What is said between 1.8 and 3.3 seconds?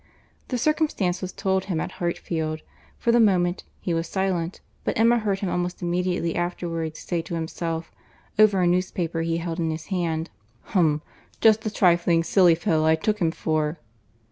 Hartfield; for the